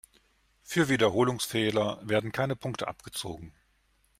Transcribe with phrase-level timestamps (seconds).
[0.63, 3.53] Für Wiederholungsfehler werden keine Punkte abgezogen.